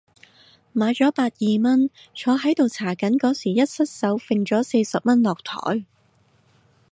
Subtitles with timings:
[0.73, 5.83] 買咗百二蚊，坐喺度搽緊嗰時一失手揈咗四十蚊落枱